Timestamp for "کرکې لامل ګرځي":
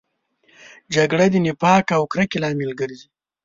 2.11-3.07